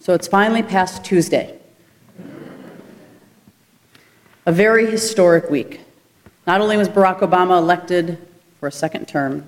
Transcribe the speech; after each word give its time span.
So 0.00 0.14
it's 0.14 0.28
finally 0.28 0.62
past 0.62 1.04
Tuesday. 1.04 1.58
A 4.46 4.52
very 4.52 4.90
historic 4.90 5.50
week. 5.50 5.80
Not 6.46 6.60
only 6.60 6.76
was 6.76 6.88
Barack 6.88 7.18
Obama 7.18 7.58
elected 7.58 8.16
for 8.60 8.68
a 8.68 8.72
second 8.72 9.08
term, 9.08 9.46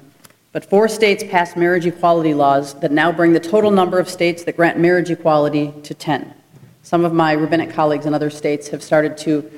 but 0.52 0.64
four 0.64 0.88
states 0.88 1.22
passed 1.22 1.56
marriage 1.56 1.86
equality 1.86 2.34
laws 2.34 2.74
that 2.80 2.90
now 2.90 3.12
bring 3.12 3.32
the 3.32 3.40
total 3.40 3.70
number 3.70 3.98
of 3.98 4.08
states 4.08 4.42
that 4.44 4.56
grant 4.56 4.78
marriage 4.78 5.10
equality 5.10 5.72
to 5.84 5.94
10. 5.94 6.34
Some 6.82 7.04
of 7.04 7.12
my 7.12 7.32
rabbinic 7.32 7.70
colleagues 7.70 8.04
in 8.04 8.12
other 8.12 8.30
states 8.30 8.68
have 8.68 8.82
started 8.82 9.16
to 9.18 9.48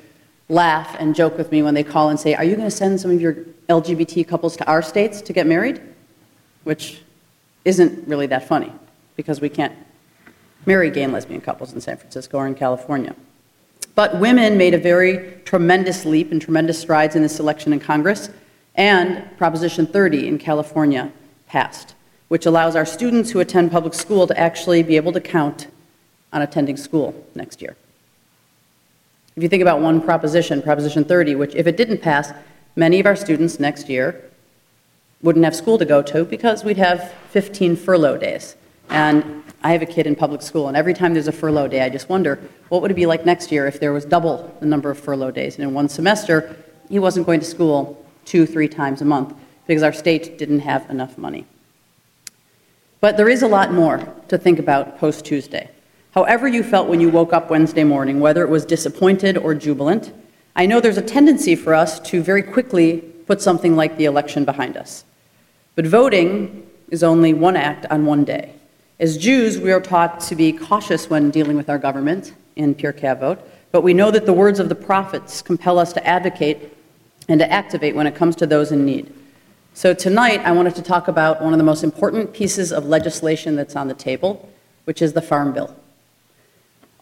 laugh 0.50 0.94
and 1.00 1.14
joke 1.14 1.38
with 1.38 1.50
me 1.50 1.62
when 1.62 1.72
they 1.72 1.82
call 1.82 2.10
and 2.10 2.20
say, 2.20 2.34
Are 2.34 2.44
you 2.44 2.54
going 2.54 2.68
to 2.68 2.76
send 2.76 3.00
some 3.00 3.10
of 3.10 3.20
your 3.20 3.34
LGBT 3.68 4.28
couples 4.28 4.56
to 4.58 4.66
our 4.66 4.82
states 4.82 5.22
to 5.22 5.32
get 5.32 5.46
married? 5.46 5.80
Which 6.64 7.00
isn't 7.64 8.06
really 8.06 8.26
that 8.26 8.46
funny 8.46 8.72
because 9.16 9.40
we 9.40 9.48
can't 9.48 9.74
marry 10.66 10.90
gay 10.90 11.02
and 11.02 11.12
lesbian 11.12 11.40
couples 11.40 11.72
in 11.72 11.80
San 11.80 11.96
Francisco 11.96 12.38
or 12.38 12.46
in 12.46 12.54
California. 12.54 13.14
But 13.94 14.18
women 14.18 14.56
made 14.56 14.74
a 14.74 14.78
very 14.78 15.40
tremendous 15.44 16.04
leap 16.04 16.32
and 16.32 16.40
tremendous 16.40 16.78
strides 16.80 17.14
in 17.14 17.22
this 17.22 17.38
election 17.40 17.72
in 17.72 17.80
Congress, 17.80 18.30
and 18.74 19.24
Proposition 19.36 19.86
30 19.86 20.28
in 20.28 20.38
California 20.38 21.12
passed, 21.46 21.94
which 22.28 22.46
allows 22.46 22.74
our 22.74 22.86
students 22.86 23.30
who 23.30 23.40
attend 23.40 23.70
public 23.70 23.92
school 23.92 24.26
to 24.26 24.38
actually 24.38 24.82
be 24.82 24.96
able 24.96 25.12
to 25.12 25.20
count 25.20 25.66
on 26.32 26.40
attending 26.40 26.76
school 26.76 27.14
next 27.34 27.60
year. 27.60 27.76
If 29.36 29.42
you 29.42 29.48
think 29.48 29.62
about 29.62 29.80
one 29.80 30.00
proposition, 30.00 30.62
Proposition 30.62 31.04
30, 31.04 31.34
which 31.34 31.54
if 31.54 31.66
it 31.66 31.76
didn't 31.76 32.00
pass, 32.00 32.32
many 32.76 33.00
of 33.00 33.06
our 33.06 33.16
students 33.16 33.60
next 33.60 33.88
year 33.88 34.30
wouldn't 35.22 35.44
have 35.44 35.54
school 35.54 35.78
to 35.78 35.84
go 35.84 36.02
to 36.02 36.24
because 36.24 36.64
we'd 36.64 36.76
have 36.76 37.12
15 37.30 37.76
furlough 37.76 38.16
days. 38.16 38.56
And 38.88 39.41
I 39.64 39.72
have 39.72 39.82
a 39.82 39.86
kid 39.86 40.06
in 40.06 40.16
public 40.16 40.42
school, 40.42 40.68
and 40.68 40.76
every 40.76 40.92
time 40.92 41.12
there's 41.12 41.28
a 41.28 41.32
furlough 41.32 41.68
day, 41.68 41.82
I 41.82 41.88
just 41.88 42.08
wonder 42.08 42.40
what 42.68 42.82
would 42.82 42.90
it 42.90 42.94
be 42.94 43.06
like 43.06 43.24
next 43.24 43.52
year 43.52 43.66
if 43.66 43.78
there 43.78 43.92
was 43.92 44.04
double 44.04 44.54
the 44.60 44.66
number 44.66 44.90
of 44.90 44.98
furlough 44.98 45.30
days? 45.30 45.54
And 45.54 45.64
in 45.64 45.72
one 45.72 45.88
semester, 45.88 46.56
he 46.88 46.98
wasn't 46.98 47.26
going 47.26 47.40
to 47.40 47.46
school 47.46 48.04
two, 48.24 48.44
three 48.44 48.68
times 48.68 49.00
a 49.00 49.04
month 49.04 49.34
because 49.66 49.82
our 49.82 49.92
state 49.92 50.36
didn't 50.36 50.60
have 50.60 50.88
enough 50.90 51.16
money. 51.16 51.46
But 53.00 53.16
there 53.16 53.28
is 53.28 53.42
a 53.42 53.48
lot 53.48 53.72
more 53.72 53.98
to 54.28 54.38
think 54.38 54.58
about 54.58 54.98
post 54.98 55.24
Tuesday. 55.24 55.70
However, 56.12 56.46
you 56.46 56.62
felt 56.62 56.88
when 56.88 57.00
you 57.00 57.08
woke 57.08 57.32
up 57.32 57.48
Wednesday 57.48 57.84
morning, 57.84 58.20
whether 58.20 58.42
it 58.42 58.50
was 58.50 58.64
disappointed 58.64 59.36
or 59.36 59.54
jubilant, 59.54 60.12
I 60.54 60.66
know 60.66 60.80
there's 60.80 60.98
a 60.98 61.02
tendency 61.02 61.56
for 61.56 61.74
us 61.74 61.98
to 62.00 62.22
very 62.22 62.42
quickly 62.42 62.98
put 63.26 63.40
something 63.40 63.76
like 63.76 63.96
the 63.96 64.04
election 64.04 64.44
behind 64.44 64.76
us. 64.76 65.04
But 65.74 65.86
voting 65.86 66.68
is 66.90 67.02
only 67.02 67.32
one 67.32 67.56
act 67.56 67.86
on 67.90 68.04
one 68.04 68.24
day. 68.24 68.54
As 69.00 69.16
Jews, 69.16 69.58
we 69.58 69.72
are 69.72 69.80
taught 69.80 70.20
to 70.20 70.36
be 70.36 70.52
cautious 70.52 71.08
when 71.08 71.30
dealing 71.30 71.56
with 71.56 71.70
our 71.70 71.78
government 71.78 72.34
in 72.56 72.74
Pirkei 72.74 73.16
Avot, 73.16 73.38
but 73.70 73.80
we 73.80 73.94
know 73.94 74.10
that 74.10 74.26
the 74.26 74.32
words 74.32 74.60
of 74.60 74.68
the 74.68 74.74
prophets 74.74 75.40
compel 75.40 75.78
us 75.78 75.94
to 75.94 76.06
advocate 76.06 76.76
and 77.28 77.40
to 77.40 77.50
activate 77.50 77.94
when 77.96 78.06
it 78.06 78.14
comes 78.14 78.36
to 78.36 78.46
those 78.46 78.70
in 78.70 78.84
need. 78.84 79.12
So 79.72 79.94
tonight, 79.94 80.40
I 80.40 80.52
wanted 80.52 80.74
to 80.74 80.82
talk 80.82 81.08
about 81.08 81.42
one 81.42 81.54
of 81.54 81.58
the 81.58 81.64
most 81.64 81.82
important 81.82 82.34
pieces 82.34 82.70
of 82.70 82.84
legislation 82.84 83.56
that's 83.56 83.74
on 83.74 83.88
the 83.88 83.94
table, 83.94 84.48
which 84.84 85.00
is 85.00 85.14
the 85.14 85.22
Farm 85.22 85.54
Bill. 85.54 85.74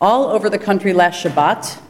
All 0.00 0.26
over 0.26 0.48
the 0.48 0.58
country 0.58 0.92
last 0.92 1.24
Shabbat, 1.24 1.80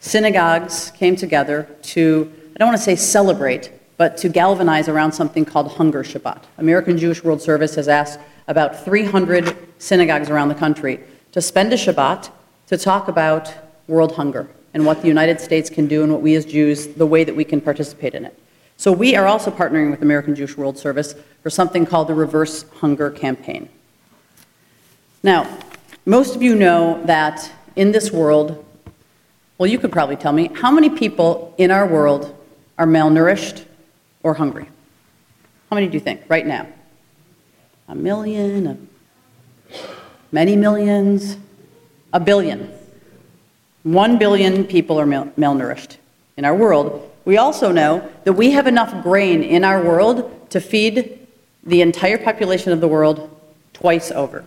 synagogues 0.00 0.90
came 0.92 1.16
together 1.16 1.68
to, 1.82 2.32
I 2.54 2.58
don't 2.58 2.68
want 2.68 2.78
to 2.78 2.82
say 2.82 2.96
celebrate, 2.96 3.70
but 3.98 4.16
to 4.16 4.30
galvanize 4.30 4.88
around 4.88 5.12
something 5.12 5.44
called 5.44 5.72
Hunger 5.72 6.02
Shabbat. 6.02 6.44
American 6.56 6.96
Jewish 6.96 7.22
World 7.22 7.42
Service 7.42 7.74
has 7.74 7.86
asked 7.86 8.18
about 8.48 8.84
300 8.84 9.56
synagogues 9.78 10.30
around 10.30 10.48
the 10.48 10.54
country 10.54 11.00
to 11.32 11.40
spend 11.40 11.72
a 11.72 11.76
Shabbat 11.76 12.30
to 12.66 12.76
talk 12.76 13.08
about 13.08 13.52
world 13.86 14.16
hunger 14.16 14.48
and 14.74 14.86
what 14.86 15.02
the 15.02 15.08
United 15.08 15.40
States 15.40 15.68
can 15.68 15.86
do 15.86 16.02
and 16.02 16.12
what 16.12 16.22
we 16.22 16.34
as 16.34 16.44
Jews, 16.44 16.88
the 16.88 17.06
way 17.06 17.24
that 17.24 17.34
we 17.34 17.44
can 17.44 17.60
participate 17.60 18.14
in 18.14 18.24
it. 18.24 18.38
So 18.76 18.92
we 18.92 19.14
are 19.16 19.26
also 19.26 19.50
partnering 19.50 19.90
with 19.90 20.02
American 20.02 20.34
Jewish 20.34 20.56
World 20.56 20.78
Service 20.78 21.14
for 21.42 21.50
something 21.50 21.84
called 21.84 22.08
the 22.08 22.14
Reverse 22.14 22.64
Hunger 22.80 23.10
Campaign. 23.10 23.68
Now, 25.22 25.58
most 26.06 26.34
of 26.34 26.42
you 26.42 26.54
know 26.54 27.02
that 27.04 27.52
in 27.76 27.92
this 27.92 28.10
world, 28.10 28.64
well, 29.58 29.66
you 29.66 29.78
could 29.78 29.92
probably 29.92 30.16
tell 30.16 30.32
me, 30.32 30.50
how 30.54 30.70
many 30.70 30.88
people 30.88 31.54
in 31.58 31.70
our 31.70 31.86
world 31.86 32.34
are 32.78 32.86
malnourished 32.86 33.64
or 34.22 34.34
hungry? 34.34 34.64
How 35.68 35.74
many 35.74 35.88
do 35.88 35.94
you 35.94 36.00
think 36.00 36.22
right 36.28 36.46
now? 36.46 36.66
A 37.90 37.94
million? 37.96 38.66
A 38.68 39.76
many 40.30 40.54
millions? 40.54 41.36
A 42.12 42.20
billion. 42.20 42.72
One 43.82 44.16
billion 44.16 44.64
people 44.64 45.00
are 45.00 45.06
mal- 45.06 45.32
malnourished 45.36 45.96
in 46.36 46.44
our 46.44 46.54
world. 46.54 47.10
We 47.24 47.36
also 47.36 47.72
know 47.72 48.08
that 48.22 48.34
we 48.34 48.52
have 48.52 48.68
enough 48.68 49.02
grain 49.02 49.42
in 49.42 49.64
our 49.64 49.82
world 49.82 50.50
to 50.50 50.60
feed 50.60 51.26
the 51.64 51.82
entire 51.82 52.16
population 52.16 52.70
of 52.70 52.80
the 52.80 52.86
world 52.86 53.28
twice 53.72 54.12
over. 54.12 54.44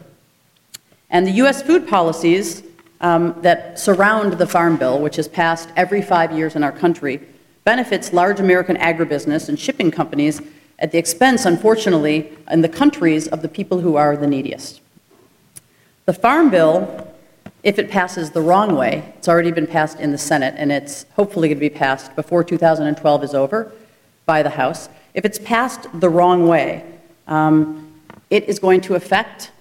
And 1.09 1.27
the 1.27 1.31
U.S. 1.31 1.61
food 1.61 1.85
policies 1.85 2.63
um, 3.01 3.35
that 3.41 3.77
surround 3.77 4.33
the 4.33 4.47
Farm 4.47 4.77
Bill, 4.77 4.99
which 4.99 5.19
is 5.19 5.27
passed 5.27 5.67
every 5.75 6.01
five 6.01 6.31
years 6.31 6.55
in 6.55 6.63
our 6.63 6.71
country, 6.71 7.19
benefits 7.65 8.13
large 8.13 8.39
American 8.39 8.77
agribusiness 8.77 9.49
and 9.49 9.59
shipping 9.59 9.91
companies 9.91 10.41
at 10.79 10.91
the 10.91 10.97
expense, 10.97 11.45
unfortunately, 11.45 12.31
in 12.49 12.61
the 12.61 12.69
countries 12.69 13.27
of 13.27 13.41
the 13.41 13.47
people 13.47 13.79
who 13.79 13.95
are 13.95 14.17
the 14.17 14.27
neediest. 14.27 14.81
The 16.05 16.13
Farm 16.13 16.49
Bill, 16.49 17.13
if 17.63 17.79
it 17.79 17.89
passes 17.89 18.31
the 18.31 18.41
wrong 18.41 18.75
way, 18.75 19.13
it's 19.17 19.29
already 19.29 19.51
been 19.51 19.67
passed 19.67 19.99
in 19.99 20.11
the 20.11 20.17
Senate, 20.17 20.55
and 20.57 20.71
it's 20.71 21.05
hopefully 21.15 21.47
going 21.47 21.57
to 21.57 21.61
be 21.61 21.69
passed 21.69 22.15
before 22.15 22.43
2012 22.43 23.23
is 23.23 23.33
over 23.33 23.71
by 24.25 24.43
the 24.43 24.49
House. 24.49 24.89
If 25.13 25.25
it's 25.25 25.39
passed 25.39 25.87
the 25.93 26.09
wrong 26.09 26.47
way, 26.47 26.83
um, 27.27 28.01
it 28.29 28.45
is 28.45 28.59
going 28.59 28.81
to 28.81 28.95
affect 28.95 29.51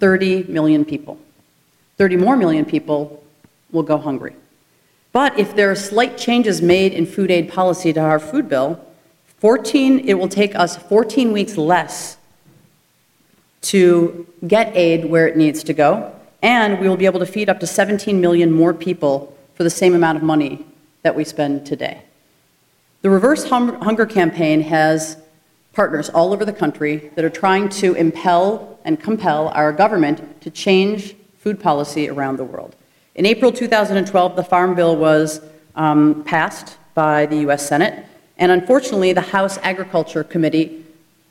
30 0.00 0.44
million 0.44 0.84
people. 0.84 1.18
30 1.98 2.16
more 2.16 2.36
million 2.36 2.64
people 2.64 3.22
will 3.70 3.82
go 3.82 3.98
hungry. 3.98 4.34
But 5.12 5.38
if 5.38 5.54
there 5.54 5.70
are 5.70 5.76
slight 5.76 6.16
changes 6.16 6.62
made 6.62 6.92
in 6.92 7.04
food 7.04 7.30
aid 7.30 7.50
policy 7.50 7.92
to 7.92 8.00
our 8.00 8.18
food 8.18 8.48
bill, 8.48 8.84
14, 9.40 10.00
it 10.06 10.14
will 10.14 10.28
take 10.28 10.54
us 10.54 10.76
14 10.76 11.32
weeks 11.32 11.56
less 11.56 12.18
to 13.62 14.26
get 14.46 14.76
aid 14.76 15.06
where 15.06 15.26
it 15.26 15.36
needs 15.36 15.64
to 15.64 15.72
go, 15.72 16.14
and 16.42 16.78
we 16.78 16.88
will 16.88 16.96
be 16.96 17.06
able 17.06 17.20
to 17.20 17.26
feed 17.26 17.48
up 17.48 17.58
to 17.60 17.66
17 17.66 18.20
million 18.20 18.52
more 18.52 18.74
people 18.74 19.36
for 19.54 19.64
the 19.64 19.70
same 19.70 19.94
amount 19.94 20.18
of 20.18 20.22
money 20.22 20.64
that 21.02 21.16
we 21.16 21.24
spend 21.24 21.66
today. 21.66 22.02
The 23.00 23.08
Reverse 23.08 23.48
Hunger 23.48 24.04
Campaign 24.04 24.60
has 24.60 25.16
partners 25.72 26.10
all 26.10 26.34
over 26.34 26.44
the 26.44 26.52
country 26.52 27.10
that 27.14 27.24
are 27.24 27.30
trying 27.30 27.70
to 27.70 27.94
impel 27.94 28.78
and 28.84 29.00
compel 29.00 29.48
our 29.48 29.72
government 29.72 30.42
to 30.42 30.50
change 30.50 31.14
food 31.38 31.58
policy 31.58 32.10
around 32.10 32.36
the 32.36 32.44
world. 32.44 32.76
In 33.14 33.24
April 33.24 33.52
2012, 33.52 34.36
the 34.36 34.44
Farm 34.44 34.74
Bill 34.74 34.96
was 34.96 35.40
um, 35.76 36.24
passed 36.24 36.76
by 36.94 37.24
the 37.24 37.36
US 37.48 37.66
Senate, 37.66 38.04
and 38.40 38.50
unfortunately, 38.50 39.12
the 39.12 39.20
House 39.20 39.58
Agriculture 39.58 40.24
Committee 40.24 40.82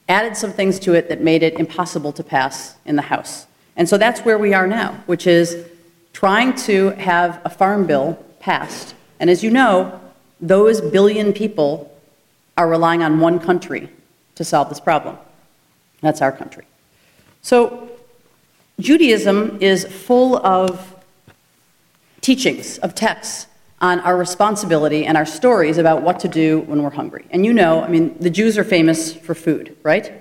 added 0.07 0.37
some 0.37 0.53
things 0.53 0.79
to 0.79 0.93
it 0.93 1.09
that 1.09 1.21
made 1.21 1.41
it 1.41 1.59
impossible 1.59 2.13
to 2.13 2.23
pass 2.23 2.75
in 2.85 2.95
the 2.95 3.01
House. 3.01 3.47
And 3.75 3.89
so 3.89 3.97
that's 3.97 4.21
where 4.21 4.37
we 4.37 4.53
are 4.53 4.67
now, 4.67 4.93
which 5.07 5.25
is 5.25 5.65
trying 6.13 6.53
to 6.55 6.91
have 6.91 7.41
a 7.43 7.49
farm 7.49 7.87
bill 7.87 8.23
passed. 8.39 8.93
And 9.19 9.27
as 9.27 9.43
you 9.43 9.49
know, 9.49 9.99
those 10.39 10.81
billion 10.81 11.33
people 11.33 11.91
are 12.55 12.69
relying 12.69 13.01
on 13.01 13.19
one 13.19 13.39
country 13.39 13.89
to 14.35 14.43
solve 14.43 14.69
this 14.69 14.79
problem. 14.79 15.17
That's 16.01 16.21
our 16.21 16.31
country. 16.31 16.65
So, 17.41 17.89
Judaism 18.79 19.57
is 19.61 19.83
full 19.85 20.37
of 20.45 20.95
teachings, 22.21 22.77
of 22.77 22.95
texts 22.95 23.47
on 23.81 23.99
our 24.01 24.17
responsibility 24.17 25.05
and 25.05 25.15
our 25.15 25.25
stories 25.25 25.77
about 25.77 26.01
what 26.01 26.19
to 26.19 26.27
do 26.27 26.59
when 26.61 26.83
we're 26.83 26.89
hungry. 26.89 27.25
And 27.31 27.45
you 27.45 27.53
know, 27.53 27.81
I 27.81 27.87
mean, 27.87 28.17
the 28.19 28.29
Jews 28.29 28.57
are 28.57 28.63
famous 28.63 29.13
for 29.13 29.33
food, 29.33 29.77
right? 29.83 30.11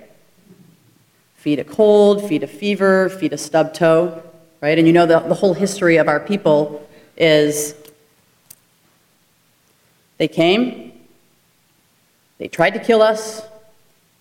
Feed 1.35 1.59
a 1.59 1.63
cold, 1.63 2.27
feed 2.27 2.43
a 2.43 2.47
fever, 2.47 3.09
feed 3.09 3.33
a 3.33 3.37
stub 3.37 3.73
toe, 3.73 4.23
right? 4.61 4.77
And 4.77 4.87
you 4.87 4.93
know 4.93 5.05
the, 5.05 5.19
the 5.19 5.35
whole 5.35 5.53
history 5.53 5.97
of 5.97 6.07
our 6.07 6.19
people 6.19 6.87
is 7.17 7.75
they 10.17 10.27
came, 10.27 10.93
they 12.37 12.47
tried 12.47 12.71
to 12.71 12.79
kill 12.79 13.01
us, 13.01 13.41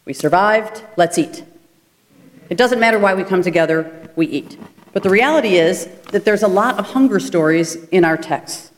we 0.05 0.12
survived, 0.12 0.82
let's 0.96 1.19
eat. 1.19 1.44
It 2.50 2.56
doesn't 2.56 2.81
matter 2.81 2.99
why 2.99 3.14
we 3.14 3.25
come 3.25 3.43
together, 3.43 4.11
we 4.17 4.26
eat. 4.26 4.58
But 4.93 5.02
the 5.02 5.11
reality 5.11 5.56
is 5.56 5.87
that 6.12 6.25
there's 6.25 6.43
a 6.43 6.49
lot 6.49 6.79
of 6.79 6.87
hunger 6.87 7.20
stories 7.20 7.76
in 7.88 8.05
our 8.05 8.17
text. 8.17 8.73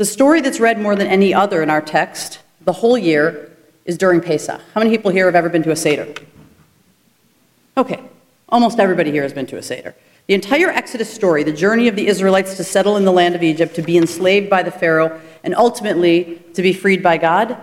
The 0.00 0.06
story 0.06 0.40
that's 0.40 0.60
read 0.60 0.80
more 0.80 0.96
than 0.96 1.08
any 1.08 1.34
other 1.34 1.62
in 1.62 1.68
our 1.68 1.82
text 1.82 2.38
the 2.62 2.72
whole 2.72 2.96
year 2.96 3.54
is 3.84 3.98
during 3.98 4.22
Pesach. 4.22 4.58
How 4.72 4.80
many 4.80 4.88
people 4.88 5.10
here 5.10 5.26
have 5.26 5.34
ever 5.34 5.50
been 5.50 5.62
to 5.64 5.72
a 5.72 5.76
Seder? 5.76 6.08
Okay, 7.76 8.00
almost 8.48 8.80
everybody 8.80 9.10
here 9.10 9.24
has 9.24 9.34
been 9.34 9.44
to 9.48 9.58
a 9.58 9.62
Seder. 9.62 9.94
The 10.26 10.32
entire 10.32 10.70
Exodus 10.70 11.12
story, 11.12 11.42
the 11.42 11.52
journey 11.52 11.86
of 11.86 11.96
the 11.96 12.06
Israelites 12.06 12.56
to 12.56 12.64
settle 12.64 12.96
in 12.96 13.04
the 13.04 13.12
land 13.12 13.34
of 13.34 13.42
Egypt, 13.42 13.74
to 13.74 13.82
be 13.82 13.98
enslaved 13.98 14.48
by 14.48 14.62
the 14.62 14.70
Pharaoh, 14.70 15.20
and 15.44 15.54
ultimately 15.54 16.40
to 16.54 16.62
be 16.62 16.72
freed 16.72 17.02
by 17.02 17.18
God, 17.18 17.58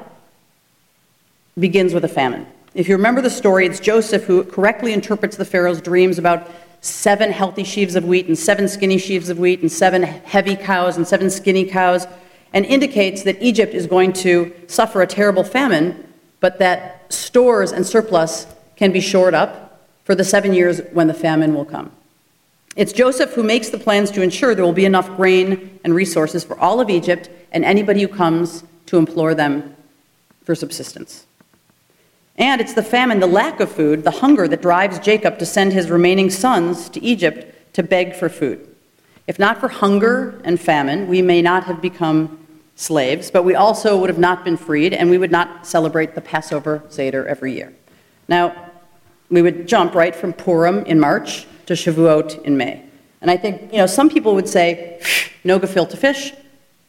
begins 1.57 1.91
with 1.91 2.05
a 2.05 2.07
famine. 2.07 2.45
If 2.75 2.87
you 2.87 2.97
remember 2.97 3.21
the 3.21 3.31
story, 3.31 3.65
it's 3.65 3.79
Joseph 3.79 4.25
who 4.25 4.43
correctly 4.43 4.93
interprets 4.93 5.37
the 5.37 5.45
Pharaoh's 5.45 5.81
dreams 5.81 6.19
about 6.19 6.47
seven 6.81 7.31
healthy 7.31 7.63
sheaves 7.63 7.95
of 7.95 8.05
wheat 8.05 8.27
and 8.27 8.37
seven 8.37 8.67
skinny 8.67 8.99
sheaves 8.99 9.29
of 9.29 9.39
wheat 9.39 9.61
and 9.61 9.71
seven 9.71 10.03
heavy 10.03 10.55
cows 10.55 10.97
and 10.97 11.07
seven 11.07 11.31
skinny 11.31 11.65
cows, 11.65 12.05
and 12.53 12.65
indicates 12.65 13.23
that 13.23 13.41
Egypt 13.41 13.73
is 13.73 13.87
going 13.87 14.13
to 14.13 14.53
suffer 14.67 15.01
a 15.01 15.07
terrible 15.07 15.43
famine, 15.43 16.11
but 16.39 16.59
that 16.59 17.11
stores 17.11 17.71
and 17.71 17.85
surplus 17.85 18.47
can 18.75 18.91
be 18.91 19.01
shored 19.01 19.33
up 19.33 19.87
for 20.03 20.15
the 20.15 20.23
seven 20.23 20.53
years 20.53 20.81
when 20.93 21.07
the 21.07 21.13
famine 21.13 21.53
will 21.53 21.65
come. 21.65 21.91
It's 22.75 22.93
Joseph 22.93 23.33
who 23.33 23.43
makes 23.43 23.69
the 23.69 23.79
plans 23.79 24.11
to 24.11 24.21
ensure 24.21 24.53
there 24.53 24.63
will 24.63 24.71
be 24.71 24.85
enough 24.85 25.15
grain 25.17 25.79
and 25.83 25.95
resources 25.95 26.43
for 26.43 26.57
all 26.59 26.79
of 26.79 26.89
Egypt 26.89 27.29
and 27.51 27.65
anybody 27.65 28.01
who 28.01 28.07
comes 28.07 28.63
to 28.85 28.97
implore 28.97 29.33
them 29.33 29.75
for 30.43 30.53
subsistence. 30.53 31.25
And 32.37 32.61
it's 32.61 32.73
the 32.73 32.83
famine, 32.83 33.19
the 33.19 33.27
lack 33.27 33.59
of 33.59 33.71
food, 33.71 34.03
the 34.03 34.11
hunger 34.11 34.47
that 34.47 34.61
drives 34.61 34.99
Jacob 34.99 35.39
to 35.39 35.45
send 35.45 35.73
his 35.73 35.89
remaining 35.89 36.29
sons 36.29 36.87
to 36.89 37.03
Egypt 37.03 37.73
to 37.73 37.81
beg 37.81 38.15
for 38.15 38.29
food. 38.29 38.66
If 39.27 39.37
not 39.37 39.59
for 39.59 39.67
hunger 39.67 40.41
and 40.43 40.59
famine, 40.59 41.07
we 41.07 41.21
may 41.21 41.41
not 41.41 41.65
have 41.65 41.81
become 41.81 42.39
slaves, 42.75 43.29
but 43.29 43.43
we 43.43 43.55
also 43.55 43.97
would 43.99 44.09
have 44.09 44.19
not 44.19 44.43
been 44.43 44.57
freed, 44.57 44.93
and 44.93 45.09
we 45.09 45.17
would 45.17 45.31
not 45.31 45.67
celebrate 45.67 46.15
the 46.15 46.21
Passover 46.21 46.81
Seder 46.89 47.27
every 47.27 47.53
year. 47.53 47.73
Now, 48.27 48.71
we 49.29 49.41
would 49.41 49.67
jump 49.67 49.93
right 49.93 50.15
from 50.15 50.33
Purim 50.33 50.85
in 50.85 50.99
March 50.99 51.45
to 51.65 51.73
Shavuot 51.73 52.43
in 52.43 52.55
May. 52.55 52.83
And 53.21 53.29
I 53.29 53.37
think, 53.37 53.73
you 53.73 53.79
know, 53.79 53.87
some 53.87 54.09
people 54.09 54.33
would 54.35 54.47
say, 54.47 55.01
no 55.43 55.59
gefilte 55.59 55.97
fish, 55.97 56.33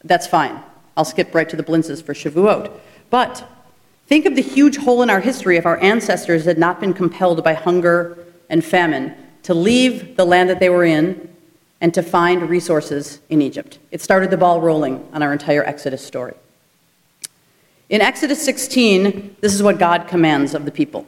that's 0.03 0.27
fine. 0.27 0.61
I'll 0.95 1.05
skip 1.05 1.35
right 1.35 1.49
to 1.49 1.55
the 1.55 1.63
blintzes 1.63 2.01
for 2.01 2.13
Shavuot. 2.13 2.71
But 3.09 3.47
Think 4.09 4.25
of 4.25 4.33
the 4.33 4.41
huge 4.41 4.77
hole 4.77 5.03
in 5.03 5.11
our 5.11 5.19
history 5.19 5.57
if 5.57 5.67
our 5.67 5.77
ancestors 5.83 6.45
had 6.45 6.57
not 6.57 6.79
been 6.79 6.95
compelled 6.95 7.43
by 7.43 7.53
hunger 7.53 8.17
and 8.49 8.65
famine 8.65 9.13
to 9.43 9.53
leave 9.53 10.17
the 10.17 10.25
land 10.25 10.49
that 10.49 10.59
they 10.59 10.69
were 10.69 10.83
in 10.83 11.28
and 11.81 11.93
to 11.93 12.03
find 12.03 12.49
resources 12.49 13.19
in 13.29 13.41
Egypt. 13.41 13.79
It 13.91 14.01
started 14.01 14.31
the 14.31 14.37
ball 14.37 14.61
rolling 14.61 15.07
on 15.13 15.23
our 15.23 15.31
entire 15.31 15.63
Exodus 15.63 16.05
story. 16.05 16.35
In 17.89 18.01
Exodus 18.01 18.43
16, 18.43 19.37
this 19.41 19.53
is 19.53 19.63
what 19.63 19.79
God 19.79 20.07
commands 20.07 20.53
of 20.53 20.65
the 20.65 20.71
people 20.71 21.07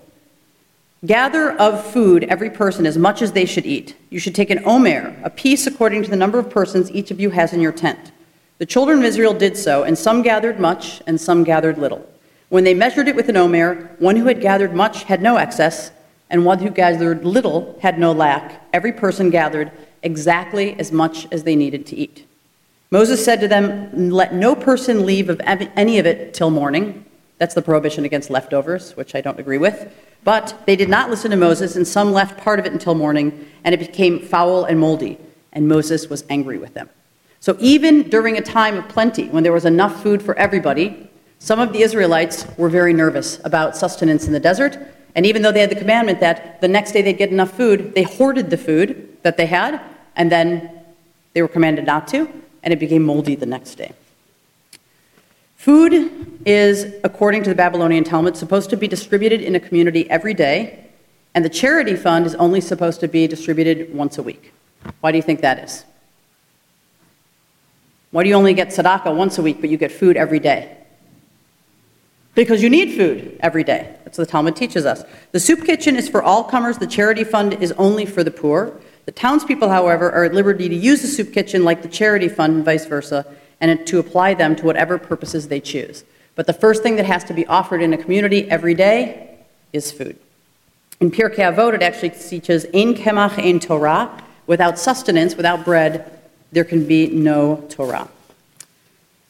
Gather 1.04 1.54
of 1.54 1.84
food 1.84 2.26
every 2.26 2.52
person 2.52 2.86
as 2.86 2.96
much 2.96 3.24
as 3.24 3.32
they 3.32 3.46
should 3.46 3.66
eat. 3.66 3.96
You 4.12 4.20
should 4.20 4.36
take 4.36 4.52
an 4.52 4.62
omer, 4.66 5.16
a 5.24 5.32
piece 5.32 5.66
according 5.66 6.04
to 6.04 6.12
the 6.12 6.16
number 6.16 6.38
of 6.38 6.52
persons 6.52 6.92
each 6.92 7.10
of 7.10 7.20
you 7.20 7.32
has 7.32 7.54
in 7.54 7.60
your 7.60 7.72
tent. 7.72 8.12
The 8.60 8.68
children 8.68 9.00
of 9.00 9.06
Israel 9.06 9.34
did 9.34 9.58
so, 9.58 9.82
and 9.82 9.98
some 9.98 10.22
gathered 10.22 10.60
much, 10.60 11.02
and 11.08 11.20
some 11.20 11.44
gathered 11.44 11.80
little. 11.80 12.08
When 12.50 12.64
they 12.64 12.76
measured 12.76 13.08
it 13.08 13.16
with 13.16 13.30
an 13.30 13.38
omer, 13.38 13.90
one 13.98 14.16
who 14.16 14.26
had 14.26 14.42
gathered 14.42 14.76
much 14.76 15.06
had 15.06 15.24
no 15.24 15.38
excess, 15.38 15.90
and 16.30 16.46
one 16.46 16.60
who 16.60 16.70
gathered 16.70 17.26
little 17.26 17.80
had 17.82 17.98
no 17.98 18.12
lack. 18.12 18.62
Every 18.72 18.92
person 18.92 19.32
gathered 19.32 19.72
exactly 20.04 20.78
as 20.80 20.92
much 20.92 21.28
as 21.32 21.44
they 21.44 21.56
needed 21.56 21.86
to 21.88 21.96
eat. 21.96 22.26
Moses 22.90 23.24
said 23.24 23.40
to 23.40 23.48
them, 23.48 24.10
Let 24.10 24.34
no 24.34 24.56
person 24.56 25.06
leave 25.06 25.30
of 25.30 25.42
any 25.46 26.00
of 26.00 26.06
it 26.06 26.34
till 26.34 26.50
morning. 26.50 27.06
That's 27.38 27.56
the 27.56 27.62
prohibition 27.62 28.06
against 28.06 28.30
leftovers, 28.30 28.96
which 28.98 29.16
I 29.16 29.22
don't 29.22 29.40
agree 29.40 29.58
with. 29.58 29.92
But 30.24 30.62
they 30.68 30.76
did 30.76 30.90
not 30.90 31.10
listen 31.10 31.32
to 31.32 31.38
Moses, 31.38 31.76
and 31.76 31.88
some 31.88 32.12
left 32.12 32.38
part 32.40 32.60
of 32.60 32.66
it 32.66 32.74
until 32.74 32.94
morning, 32.94 33.48
and 33.64 33.74
it 33.74 33.80
became 33.80 34.20
foul 34.20 34.66
and 34.66 34.80
moldy, 34.80 35.18
and 35.54 35.68
Moses 35.68 36.10
was 36.10 36.24
angry 36.30 36.58
with 36.58 36.74
them. 36.74 36.90
So 37.40 37.58
even 37.60 38.10
during 38.10 38.38
a 38.38 38.42
time 38.42 38.78
of 38.78 38.88
plenty, 38.88 39.28
when 39.30 39.42
there 39.42 39.52
was 39.52 39.66
enough 39.66 40.04
food 40.04 40.22
for 40.22 40.38
everybody, 40.38 41.10
some 41.40 41.60
of 41.60 41.74
the 41.74 41.82
Israelites 41.82 42.46
were 42.58 42.70
very 42.70 42.94
nervous 42.94 43.40
about 43.44 43.76
sustenance 43.76 44.28
in 44.28 44.34
the 44.34 44.40
desert, 44.40 44.78
and 45.16 45.26
even 45.26 45.42
though 45.42 45.52
they 45.52 45.62
had 45.62 45.72
the 45.72 45.76
commandment 45.76 46.20
that 46.20 46.62
the 46.62 46.68
next 46.68 46.92
day 46.92 47.02
they'd 47.02 47.18
get 47.18 47.32
enough 47.32 47.52
food, 47.58 47.96
they 47.96 48.04
hoarded 48.04 48.52
the 48.52 48.58
food 48.58 49.18
that 49.24 49.38
they 49.38 49.48
had, 49.48 49.82
and 50.16 50.32
then 50.32 50.84
they 51.34 51.42
were 51.42 51.48
commanded 51.48 51.86
not 51.86 52.08
to, 52.10 52.28
and 52.64 52.74
it 52.74 52.80
became 52.80 53.04
moldy 53.04 53.36
the 53.36 53.46
next 53.46 53.76
day. 53.76 53.94
Food 55.56 56.40
is, 56.46 56.94
according 57.04 57.44
to 57.44 57.50
the 57.50 57.56
Babylonian 57.56 58.04
Talmud, 58.04 58.36
supposed 58.36 58.70
to 58.72 58.78
be 58.78 58.88
distributed 58.88 59.42
in 59.42 59.56
a 59.56 59.60
community 59.60 60.10
every 60.10 60.34
day, 60.34 60.88
and 61.36 61.46
the 61.46 61.50
charity 61.50 61.96
fund 61.96 62.26
is 62.26 62.36
only 62.36 62.62
supposed 62.62 63.00
to 63.02 63.08
be 63.08 63.28
distributed 63.28 63.94
once 63.94 64.18
a 64.18 64.24
week. 64.24 64.54
Why 65.02 65.12
do 65.12 65.18
you 65.18 65.22
think 65.22 65.42
that 65.42 65.60
is? 65.60 65.86
Why 68.10 68.24
do 68.24 68.30
you 68.30 68.36
only 68.36 68.54
get 68.54 68.70
tzedakah 68.70 69.16
once 69.16 69.38
a 69.38 69.42
week, 69.42 69.62
but 69.62 69.70
you 69.70 69.78
get 69.78 69.92
food 69.92 70.18
every 70.18 70.40
day? 70.40 70.78
Because 72.34 72.64
you 72.64 72.70
need 72.70 72.96
food 72.96 73.38
every 73.42 73.64
day. 73.64 73.96
That's 74.04 74.18
what 74.18 74.28
the 74.28 74.32
Talmud 74.32 74.56
teaches 74.56 74.86
us. 74.86 75.04
The 75.32 75.40
soup 75.40 75.64
kitchen 75.66 75.96
is 75.96 76.10
for 76.10 76.24
all 76.24 76.44
comers, 76.44 76.78
the 76.78 76.88
charity 76.88 77.24
fund 77.24 77.54
is 77.62 77.72
only 77.74 78.06
for 78.06 78.24
the 78.24 78.32
poor. 78.32 78.80
The 79.06 79.12
townspeople, 79.12 79.70
however, 79.70 80.12
are 80.12 80.24
at 80.26 80.34
liberty 80.34 80.70
to 80.70 80.76
use 80.76 81.02
the 81.02 81.08
soup 81.08 81.34
kitchen 81.34 81.64
like 81.64 81.82
the 81.82 81.88
charity 81.88 82.30
fund 82.30 82.56
and 82.56 82.66
vice 82.66 82.86
versa, 82.86 83.26
and 83.60 83.86
to 83.88 84.00
apply 84.00 84.34
them 84.34 84.56
to 84.56 84.66
whatever 84.66 84.98
purposes 84.98 85.48
they 85.48 85.60
choose. 85.60 86.04
But 86.36 86.48
the 86.48 86.54
first 86.54 86.82
thing 86.84 86.96
that 86.96 87.06
has 87.06 87.24
to 87.26 87.34
be 87.34 87.46
offered 87.48 87.82
in 87.82 87.94
a 87.94 87.98
community 87.98 88.50
every 88.50 88.74
day 88.74 89.38
is 89.74 89.92
food. 89.92 90.18
In 91.00 91.12
Pirkei 91.12 91.52
Avot, 91.52 91.74
it 91.74 91.82
actually 91.82 92.12
teaches 92.12 92.66
"Ein 92.74 92.94
kemach, 92.96 93.38
ein 93.38 93.60
Torah." 93.60 94.24
Without 94.48 94.78
sustenance, 94.78 95.36
without 95.36 95.64
bread, 95.64 96.12
there 96.52 96.64
can 96.64 96.86
be 96.86 97.08
no 97.08 97.64
Torah. 97.70 98.08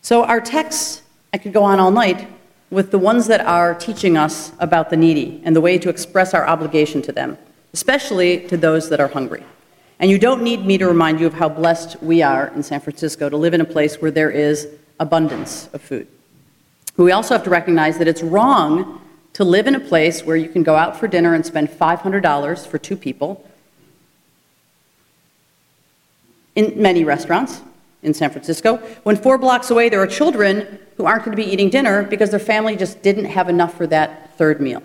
So 0.01 0.23
our 0.23 0.41
texts, 0.41 1.01
I 1.33 1.37
could 1.37 1.53
go 1.53 1.63
on 1.63 1.79
all 1.79 1.91
night, 1.91 2.27
with 2.69 2.91
the 2.91 2.97
ones 2.97 3.27
that 3.27 3.41
are 3.41 3.75
teaching 3.75 4.17
us 4.17 4.51
about 4.59 4.89
the 4.89 4.97
needy 4.97 5.41
and 5.43 5.55
the 5.55 5.61
way 5.61 5.77
to 5.77 5.89
express 5.89 6.33
our 6.33 6.47
obligation 6.47 7.01
to 7.03 7.11
them, 7.11 7.37
especially 7.73 8.39
to 8.47 8.57
those 8.57 8.89
that 8.89 8.99
are 8.99 9.09
hungry. 9.09 9.43
And 10.01 10.09
you 10.09 10.17
don't 10.17 10.41
need 10.41 10.65
me 10.65 10.79
to 10.79 10.87
remind 10.87 11.19
you 11.19 11.27
of 11.27 11.35
how 11.35 11.47
blessed 11.47 12.01
we 12.01 12.23
are 12.23 12.47
in 12.55 12.63
San 12.63 12.81
Francisco 12.81 13.29
to 13.29 13.37
live 13.37 13.53
in 13.53 13.61
a 13.61 13.65
place 13.65 14.01
where 14.01 14.09
there 14.09 14.31
is 14.31 14.67
abundance 14.99 15.69
of 15.73 15.81
food. 15.81 16.07
We 16.97 17.11
also 17.11 17.35
have 17.35 17.43
to 17.43 17.51
recognize 17.51 17.99
that 17.99 18.07
it's 18.07 18.23
wrong 18.23 18.99
to 19.33 19.43
live 19.43 19.67
in 19.67 19.75
a 19.75 19.79
place 19.79 20.23
where 20.23 20.35
you 20.35 20.49
can 20.49 20.63
go 20.63 20.75
out 20.75 20.99
for 20.99 21.07
dinner 21.07 21.35
and 21.35 21.45
spend 21.45 21.69
$500 21.69 22.67
for 22.67 22.79
two 22.79 22.97
people 22.97 23.47
in 26.55 26.81
many 26.81 27.03
restaurants 27.03 27.61
in 28.01 28.15
San 28.15 28.31
Francisco, 28.31 28.77
when 29.03 29.15
four 29.15 29.37
blocks 29.37 29.69
away 29.69 29.87
there 29.87 30.01
are 30.01 30.07
children 30.07 30.79
who 30.97 31.05
aren't 31.05 31.23
going 31.23 31.37
to 31.37 31.41
be 31.41 31.47
eating 31.47 31.69
dinner 31.69 32.01
because 32.01 32.31
their 32.31 32.39
family 32.39 32.75
just 32.75 33.03
didn't 33.03 33.25
have 33.25 33.47
enough 33.47 33.77
for 33.77 33.85
that 33.85 34.35
third 34.35 34.59
meal. 34.59 34.81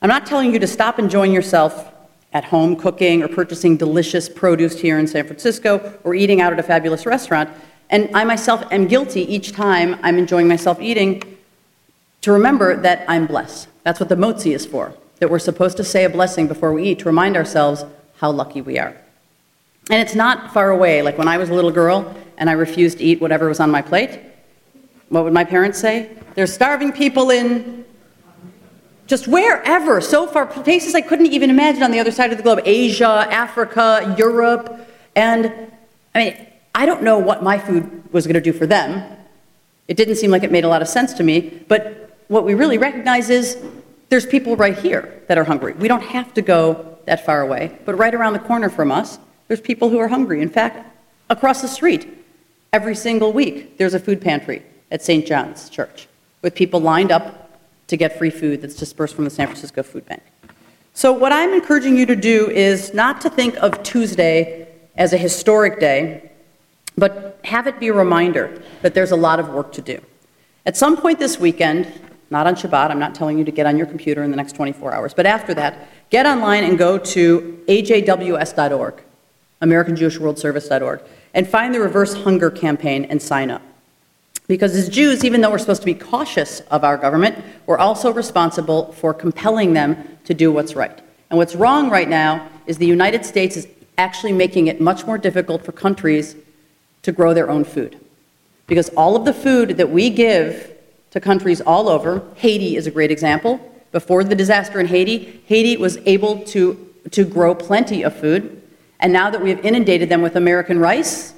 I'm 0.00 0.08
not 0.08 0.24
telling 0.24 0.50
you 0.52 0.58
to 0.60 0.66
stop 0.66 0.98
enjoying 0.98 1.32
yourself 1.32 1.92
at 2.32 2.44
home 2.44 2.76
cooking 2.76 3.22
or 3.22 3.28
purchasing 3.28 3.76
delicious 3.76 4.28
produce 4.28 4.80
here 4.80 4.98
in 4.98 5.06
San 5.06 5.26
Francisco 5.26 5.98
or 6.04 6.14
eating 6.14 6.40
out 6.40 6.52
at 6.52 6.58
a 6.58 6.62
fabulous 6.62 7.04
restaurant. 7.04 7.50
And 7.90 8.10
I 8.16 8.24
myself 8.24 8.64
am 8.72 8.86
guilty 8.86 9.20
each 9.32 9.52
time 9.52 9.98
I'm 10.02 10.18
enjoying 10.18 10.48
myself 10.48 10.80
eating 10.80 11.22
to 12.22 12.32
remember 12.32 12.76
that 12.80 13.04
I'm 13.08 13.26
blessed. 13.26 13.68
That's 13.84 14.00
what 14.00 14.08
the 14.08 14.14
motzi 14.14 14.54
is 14.54 14.64
for, 14.64 14.94
that 15.18 15.30
we're 15.30 15.38
supposed 15.38 15.76
to 15.76 15.84
say 15.84 16.04
a 16.04 16.08
blessing 16.08 16.46
before 16.46 16.72
we 16.72 16.84
eat 16.84 17.00
to 17.00 17.04
remind 17.04 17.36
ourselves 17.36 17.84
how 18.16 18.30
lucky 18.30 18.62
we 18.62 18.78
are. 18.78 18.96
And 19.90 20.00
it's 20.00 20.14
not 20.14 20.54
far 20.54 20.70
away. 20.70 21.02
Like 21.02 21.18
when 21.18 21.28
I 21.28 21.36
was 21.36 21.50
a 21.50 21.54
little 21.54 21.72
girl 21.72 22.14
and 22.38 22.48
I 22.48 22.52
refused 22.52 22.98
to 22.98 23.04
eat 23.04 23.20
whatever 23.20 23.48
was 23.48 23.60
on 23.60 23.70
my 23.70 23.82
plate, 23.82 24.20
what 25.08 25.24
would 25.24 25.32
my 25.32 25.44
parents 25.44 25.78
say? 25.78 26.16
There's 26.34 26.52
starving 26.52 26.92
people 26.92 27.30
in 27.30 27.81
just 29.12 29.28
wherever, 29.28 30.00
so 30.00 30.26
far, 30.26 30.46
places 30.46 30.94
I 30.94 31.02
couldn't 31.02 31.26
even 31.26 31.50
imagine 31.50 31.82
on 31.82 31.90
the 31.90 31.98
other 31.98 32.10
side 32.10 32.30
of 32.30 32.38
the 32.38 32.42
globe 32.42 32.62
Asia, 32.64 33.28
Africa, 33.30 34.14
Europe. 34.16 34.88
And 35.14 35.52
I 36.14 36.18
mean, 36.18 36.46
I 36.74 36.86
don't 36.86 37.02
know 37.02 37.18
what 37.18 37.42
my 37.42 37.58
food 37.58 38.10
was 38.10 38.26
going 38.26 38.36
to 38.36 38.40
do 38.40 38.54
for 38.54 38.66
them. 38.66 39.04
It 39.86 39.98
didn't 39.98 40.16
seem 40.16 40.30
like 40.30 40.44
it 40.44 40.50
made 40.50 40.64
a 40.64 40.68
lot 40.68 40.80
of 40.80 40.88
sense 40.88 41.12
to 41.12 41.22
me. 41.22 41.62
But 41.68 42.16
what 42.28 42.46
we 42.46 42.54
really 42.54 42.78
recognize 42.78 43.28
is 43.28 43.62
there's 44.08 44.24
people 44.24 44.56
right 44.56 44.78
here 44.78 45.20
that 45.28 45.36
are 45.36 45.44
hungry. 45.44 45.74
We 45.74 45.88
don't 45.88 46.04
have 46.04 46.32
to 46.32 46.40
go 46.40 46.96
that 47.04 47.26
far 47.26 47.42
away, 47.42 47.78
but 47.84 47.98
right 47.98 48.14
around 48.14 48.32
the 48.32 48.38
corner 48.38 48.70
from 48.70 48.90
us, 48.90 49.18
there's 49.46 49.60
people 49.60 49.90
who 49.90 49.98
are 49.98 50.08
hungry. 50.08 50.40
In 50.40 50.48
fact, 50.48 50.86
across 51.28 51.60
the 51.60 51.68
street, 51.68 52.08
every 52.72 52.94
single 52.94 53.30
week, 53.30 53.76
there's 53.76 53.92
a 53.92 54.00
food 54.00 54.22
pantry 54.22 54.62
at 54.90 55.02
St. 55.02 55.26
John's 55.26 55.68
Church 55.68 56.08
with 56.40 56.54
people 56.54 56.80
lined 56.80 57.12
up 57.12 57.41
to 57.92 57.96
get 57.96 58.18
free 58.18 58.30
food 58.30 58.60
that's 58.60 58.74
dispersed 58.74 59.14
from 59.14 59.24
the 59.24 59.30
San 59.30 59.46
Francisco 59.46 59.82
Food 59.82 60.04
Bank. 60.06 60.22
So, 60.94 61.12
what 61.12 61.32
I'm 61.32 61.52
encouraging 61.54 61.96
you 61.96 62.04
to 62.06 62.16
do 62.16 62.50
is 62.50 62.92
not 62.92 63.20
to 63.20 63.30
think 63.30 63.54
of 63.56 63.82
Tuesday 63.82 64.68
as 64.96 65.12
a 65.12 65.16
historic 65.16 65.78
day, 65.78 66.30
but 66.98 67.38
have 67.44 67.66
it 67.66 67.78
be 67.78 67.88
a 67.88 67.92
reminder 67.92 68.60
that 68.82 68.94
there's 68.94 69.12
a 69.12 69.16
lot 69.16 69.40
of 69.40 69.48
work 69.50 69.72
to 69.72 69.80
do. 69.80 70.00
At 70.66 70.76
some 70.76 70.96
point 70.96 71.18
this 71.18 71.38
weekend, 71.38 71.90
not 72.30 72.46
on 72.46 72.56
Shabbat, 72.56 72.90
I'm 72.90 72.98
not 72.98 73.14
telling 73.14 73.38
you 73.38 73.44
to 73.44 73.52
get 73.52 73.66
on 73.66 73.78
your 73.78 73.86
computer 73.86 74.22
in 74.22 74.30
the 74.30 74.36
next 74.36 74.56
24 74.56 74.92
hours, 74.92 75.14
but 75.14 75.24
after 75.24 75.54
that, 75.54 75.88
get 76.10 76.26
online 76.26 76.64
and 76.64 76.76
go 76.76 76.98
to 76.98 77.62
ajws.org 77.68 79.02
AmericanJewishWorldService.org, 79.62 81.00
and 81.34 81.48
find 81.48 81.74
the 81.74 81.80
Reverse 81.80 82.14
Hunger 82.14 82.50
Campaign 82.50 83.04
and 83.06 83.22
sign 83.22 83.50
up. 83.50 83.62
Because 84.52 84.76
as 84.76 84.90
Jews, 84.90 85.24
even 85.24 85.40
though 85.40 85.50
we're 85.50 85.56
supposed 85.56 85.80
to 85.80 85.86
be 85.86 85.94
cautious 85.94 86.60
of 86.70 86.84
our 86.84 86.98
government, 86.98 87.42
we're 87.64 87.78
also 87.78 88.12
responsible 88.12 88.92
for 88.92 89.14
compelling 89.14 89.72
them 89.72 89.96
to 90.26 90.34
do 90.34 90.52
what's 90.52 90.74
right. 90.74 91.00
And 91.30 91.38
what's 91.38 91.54
wrong 91.54 91.88
right 91.88 92.06
now 92.06 92.50
is 92.66 92.76
the 92.76 92.84
United 92.84 93.24
States 93.24 93.56
is 93.56 93.66
actually 93.96 94.34
making 94.34 94.66
it 94.66 94.78
much 94.78 95.06
more 95.06 95.16
difficult 95.16 95.64
for 95.64 95.72
countries 95.72 96.36
to 97.00 97.12
grow 97.12 97.32
their 97.32 97.48
own 97.48 97.64
food. 97.64 97.98
Because 98.66 98.90
all 98.90 99.16
of 99.16 99.24
the 99.24 99.32
food 99.32 99.78
that 99.78 99.88
we 99.88 100.10
give 100.10 100.70
to 101.12 101.18
countries 101.18 101.62
all 101.62 101.88
over, 101.88 102.22
Haiti 102.34 102.76
is 102.76 102.86
a 102.86 102.90
great 102.90 103.10
example. 103.10 103.58
Before 103.90 104.22
the 104.22 104.34
disaster 104.34 104.78
in 104.78 104.86
Haiti, 104.86 105.40
Haiti 105.46 105.78
was 105.78 105.96
able 106.04 106.40
to, 106.48 106.94
to 107.12 107.24
grow 107.24 107.54
plenty 107.54 108.02
of 108.02 108.14
food. 108.14 108.62
And 109.00 109.14
now 109.14 109.30
that 109.30 109.40
we 109.40 109.48
have 109.48 109.64
inundated 109.64 110.10
them 110.10 110.20
with 110.20 110.36
American 110.36 110.78
rice, 110.78 111.32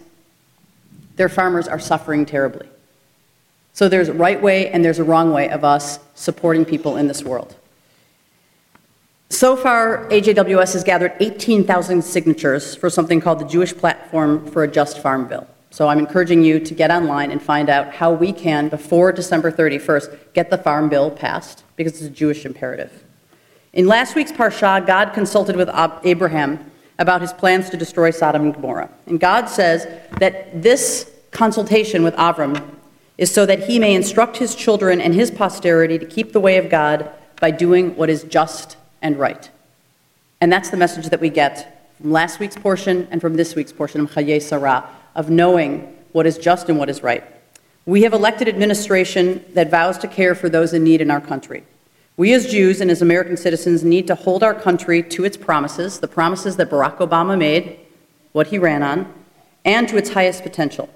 their 1.15 1.29
farmers 1.29 1.69
are 1.69 1.79
suffering 1.79 2.27
terribly. 2.27 2.67
So 3.75 3.89
there's 3.89 4.09
a 4.09 4.15
right 4.15 4.41
way 4.41 4.71
and 4.71 4.85
there's 4.85 5.01
a 5.01 5.05
wrong 5.05 5.33
way 5.33 5.51
of 5.51 5.65
us 5.65 5.99
supporting 6.15 6.65
people 6.65 6.97
in 6.97 7.09
this 7.09 7.25
world. 7.25 7.57
So 9.31 9.57
far, 9.57 10.09
AJWS 10.11 10.75
has 10.75 10.85
gathered 10.85 11.13
18,000 11.19 12.03
signatures 12.03 12.77
for 12.77 12.89
something 12.89 13.21
called 13.21 13.41
the 13.41 13.45
Jewish 13.45 13.77
Platform 13.77 14.47
for 14.47 14.63
a 14.63 14.69
Just 14.69 15.01
Farm 15.01 15.27
Bill. 15.27 15.49
So 15.71 15.89
I'm 15.89 15.99
encouraging 15.99 16.45
you 16.45 16.61
to 16.61 16.73
get 16.73 16.93
online 16.93 17.33
and 17.33 17.43
find 17.43 17.69
out 17.69 17.93
how 17.93 18.13
we 18.13 18.33
can, 18.33 18.69
before 18.69 19.11
December 19.11 19.51
31st, 19.51 20.19
get 20.35 20.51
the 20.51 20.59
Farm 20.59 20.89
Bill 20.89 21.11
passed, 21.11 21.65
because 21.75 21.95
it's 21.95 22.03
a 22.03 22.11
Jewish 22.11 22.47
imperative. 22.47 23.03
In 23.73 23.89
last 23.89 24.15
week's 24.15 24.31
Parsha, 24.31 24.87
God 24.87 25.13
consulted 25.15 25.57
with 25.57 25.69
Abraham 26.05 26.71
about 27.01 27.23
his 27.23 27.33
plans 27.33 27.71
to 27.71 27.77
destroy 27.77 28.13
Sodom 28.13 28.43
and 28.43 28.55
Gomorrah. 28.55 28.89
And 29.07 29.19
God 29.19 29.47
says 29.47 29.89
that 30.21 30.63
this 30.63 31.11
consultation 31.33 32.05
with 32.05 32.15
Avram 32.15 32.71
is 33.17 33.33
so 33.33 33.47
that 33.47 33.65
he 33.65 33.79
may 33.79 33.95
instruct 33.95 34.39
his 34.39 34.55
children 34.55 35.01
and 35.01 35.15
his 35.15 35.31
posterity 35.31 35.99
to 35.99 36.07
keep 36.07 36.33
the 36.33 36.41
way 36.41 36.57
of 36.57 36.69
God 36.69 37.11
by 37.41 37.51
doing 37.51 37.97
what 37.97 38.11
is 38.11 38.25
just 38.25 38.77
and 39.03 39.19
right. 39.19 39.51
And 40.41 40.53
that's 40.53 40.71
the 40.71 40.77
message 40.77 41.09
that 41.09 41.21
we 41.21 41.31
get 41.31 41.93
from 42.01 42.13
last 42.13 42.41
week's 42.41 42.57
portion 42.57 43.09
and 43.11 43.21
from 43.21 43.37
this 43.37 43.55
week's 43.55 43.73
portion 43.73 44.01
of 44.01 44.11
Chayei 44.11 44.43
Sarah, 44.43 44.89
of 45.15 45.31
knowing 45.31 45.97
what 46.13 46.27
is 46.27 46.39
just 46.39 46.69
and 46.69 46.79
what 46.79 46.91
is 46.91 47.03
right. 47.03 47.25
We 47.87 48.03
have 48.03 48.13
elected 48.13 48.49
administration 48.49 49.45
that 49.53 49.71
vows 49.71 49.99
to 49.99 50.09
care 50.09 50.35
for 50.35 50.49
those 50.49 50.73
in 50.73 50.85
need 50.85 51.01
in 51.01 51.11
our 51.11 51.21
country. 51.21 51.65
We 52.17 52.33
as 52.33 52.51
Jews 52.51 52.81
and 52.81 52.91
as 52.91 53.03
American 53.03 53.37
citizens 53.37 53.85
need 53.85 54.07
to 54.07 54.15
hold 54.15 54.43
our 54.43 54.55
country 54.55 55.03
to 55.03 55.25
its 55.25 55.37
promises, 55.37 56.01
the 56.01 56.09
promises 56.09 56.57
that 56.57 56.71
Barack 56.71 56.99
Obama 56.99 57.37
made, 57.37 57.79
what 58.33 58.49
he 58.49 58.59
ran 58.59 58.83
on, 58.83 59.13
and 59.65 59.89
to 59.89 59.97
its 59.97 60.13
highest 60.13 60.43
potential. 60.43 60.89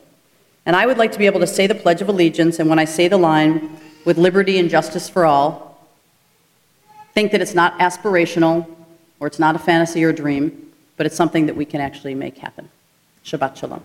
And 0.68 0.76
I 0.76 0.84
would 0.84 0.98
like 0.98 1.12
to 1.12 1.18
be 1.18 1.24
able 1.24 1.40
to 1.40 1.46
say 1.46 1.66
the 1.66 1.74
Pledge 1.74 2.02
of 2.02 2.10
Allegiance, 2.10 2.58
and 2.58 2.68
when 2.68 2.78
I 2.78 2.84
say 2.84 3.08
the 3.08 3.16
line, 3.16 3.80
with 4.04 4.18
liberty 4.18 4.58
and 4.58 4.68
justice 4.68 5.08
for 5.08 5.24
all, 5.24 5.82
think 7.14 7.32
that 7.32 7.40
it's 7.40 7.54
not 7.54 7.78
aspirational 7.78 8.68
or 9.18 9.26
it's 9.26 9.38
not 9.38 9.56
a 9.56 9.58
fantasy 9.58 10.04
or 10.04 10.10
a 10.10 10.14
dream, 10.14 10.70
but 10.98 11.06
it's 11.06 11.16
something 11.16 11.46
that 11.46 11.56
we 11.56 11.64
can 11.64 11.80
actually 11.80 12.14
make 12.14 12.36
happen. 12.36 12.68
Shabbat 13.24 13.56
Shalom. 13.56 13.82